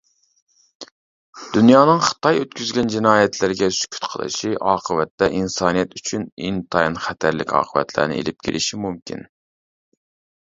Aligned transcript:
دۇنيانىڭ 1.57 1.99
خىتاي 2.05 2.39
ئۆتكۈزگەن 2.43 2.87
جىنايەتلىرىگە 2.93 3.67
سۈكۈت 3.79 4.07
قىلىشى، 4.13 4.53
ئاقىۋەتتە 4.71 5.29
ئىنسانىيەت 5.41 5.93
ئۈچۈن 5.99 6.25
ئىنتايىن 6.47 6.97
خەتەرلىك 7.03 7.53
ئاقىۋەتلەرنى 7.59 8.17
ئېلىپ 8.23 8.41
كېلىشى 8.49 8.81
مۇمكىن. 8.87 9.23